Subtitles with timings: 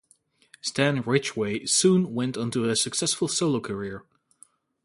[0.61, 4.03] Stan Ridgway soon went on to a successful solo career.